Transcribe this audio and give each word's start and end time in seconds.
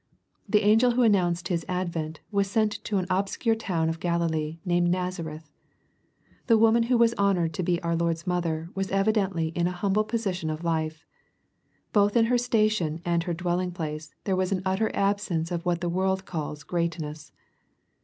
The 0.49 0.63
angel 0.63 0.93
who 0.93 1.03
announced 1.03 1.49
His 1.49 1.63
advent, 1.69 2.21
was 2.31 2.49
sent 2.49 2.83
to 2.85 2.97
an 2.97 3.05
obscure 3.11 3.53
town 3.53 3.87
of 3.87 3.99
Galilee, 3.99 4.57
named 4.65 4.89
Nazareth. 4.89 5.51
The 6.47 6.57
woman 6.57 6.81
who 6.89 6.97
was 6.97 7.13
honored 7.19 7.53
to 7.53 7.61
be 7.61 7.79
our 7.83 7.95
Lord's 7.95 8.25
mother, 8.25 8.71
was 8.73 8.89
evidently 8.89 9.49
in 9.49 9.67
a 9.67 9.71
humble 9.71 10.03
position 10.03 10.49
of 10.49 10.63
life. 10.63 11.05
Both 11.93 12.17
in 12.17 12.25
her 12.33 12.39
station 12.39 12.99
and 13.05 13.21
her 13.25 13.33
dwelling 13.35 13.73
place, 13.73 14.15
there 14.23 14.35
was 14.35 14.51
an 14.51 14.63
utter 14.65 14.89
absence 14.95 15.51
of 15.51 15.65
what 15.67 15.81
the 15.81 15.87
world 15.89 16.25
calls 16.25 16.63
"greatness." 16.63 17.31